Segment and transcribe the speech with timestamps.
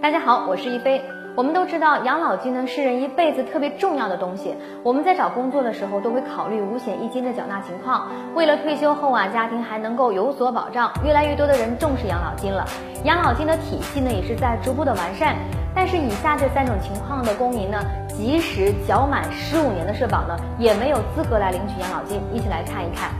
[0.00, 1.02] 大家好，我是一飞。
[1.34, 4.54] 我们都知道，养老金呢是人一辈子特别重要的东西。
[4.84, 8.06] 我们在找工作的时候，都会考虑五险一金的缴纳情况。
[8.32, 12.64] 为了退休后啊，家庭还能够有所保障，越来越多的人重视养老金了。
[13.02, 15.34] 养老金的体系呢，也是在逐步的完善。
[15.74, 17.78] 但是以下这三种情况的公民呢，
[18.08, 22.20] 即使缴满十五年的社保呢，也没有资格来领取养老金。
[22.32, 23.10] 一起来看一看，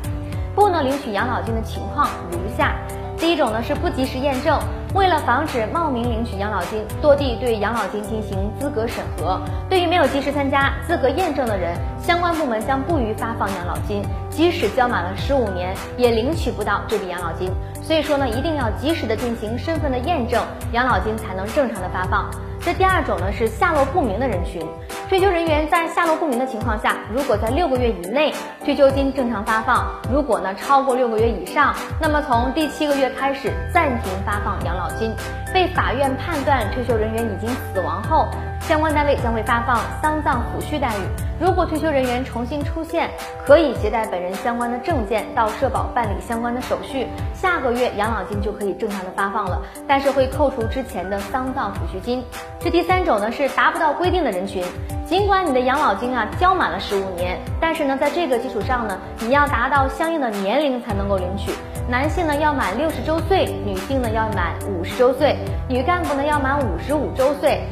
[0.55, 2.77] 不能领取养老金的情况如下。
[3.19, 4.57] 第一种呢是不及时验证，
[4.95, 9.39] 为了防止冒名领取养老金，多地对养老金进行资格审核。
[9.69, 17.53] 对于没有及时参加资格验证的人，相关部门将不予发放养老金，即使交满了十五年，也领取不到这笔养老金。
[17.83, 22.31] 所以说呢，一定要及时的进行身份的验证，养老金才能正常的发放。
[22.61, 24.67] 这第二种呢是下落不明的人群，
[25.09, 28.31] 退休人员在下落不明的情况下，如果在六个月以内
[28.63, 35.11] 退休金正常发放，如果呢超过六个月以上，那么从第七个月开始暂停发放养老金。
[35.55, 38.29] 被法院判断退休人员已经死亡后，
[38.69, 41.01] 相关单位将会发放丧葬抚恤待遇。
[41.41, 43.09] 如果退休人员重新出现，
[43.47, 52.23] 可以携带本人相关的证件到社保办理相关的手续，下个月养老金就可以正常的发放了，但是会扣除之前的丧葬抚恤金。
[52.61, 54.63] 这第三种呢是达不到规定的人群，
[55.07, 61.53] 尽管你的养老金啊交满了十五年，但是呢在这个基础上呢，你要达到相应的年龄才能够领取。
[61.89, 65.39] 男性呢要满六十周岁，女性呢要满五十周岁，
[65.71, 67.63] 女干部呢要满五十五周岁。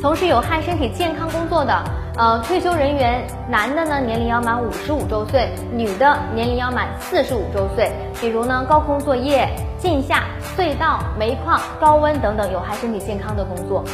[0.00, 1.84] 从事有害身体健康工作的，
[2.16, 7.92] 呃，退休人员，男的呢年龄要满五十五周岁，女的年龄要满四十五周岁。
[8.18, 9.46] 比如呢高空作业、
[9.78, 10.24] 进下
[10.56, 13.84] 隧道、煤矿、高温等等有害身体健康的工作。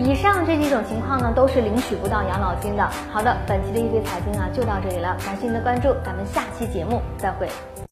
[0.00, 2.84] 以上这几种情况呢都是领取不到养老金的。
[3.12, 7.46] 好的，本期的一堆财经啊就到这里了，感谢您的关注，咱们下期节目再会。